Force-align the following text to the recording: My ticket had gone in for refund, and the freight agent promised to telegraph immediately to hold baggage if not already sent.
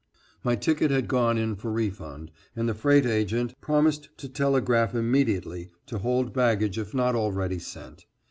My 0.43 0.55
ticket 0.55 0.89
had 0.89 1.07
gone 1.07 1.37
in 1.37 1.55
for 1.55 1.71
refund, 1.71 2.31
and 2.55 2.67
the 2.67 2.73
freight 2.73 3.05
agent 3.05 3.53
promised 3.61 4.09
to 4.17 4.27
telegraph 4.27 4.95
immediately 4.95 5.69
to 5.85 5.99
hold 5.99 6.33
baggage 6.33 6.79
if 6.79 6.95
not 6.95 7.13
already 7.15 7.59
sent. 7.59 8.07